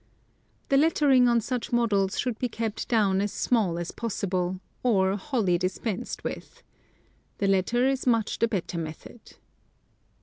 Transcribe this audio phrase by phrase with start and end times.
[0.69, 5.59] The lettering on such models should be kept down as small as possible, or wholly
[5.59, 6.63] dispensed with.
[7.37, 9.35] The latter is much the better method.